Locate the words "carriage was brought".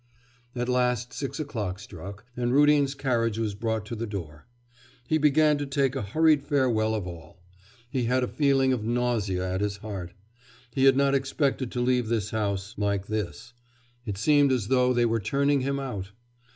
2.95-3.85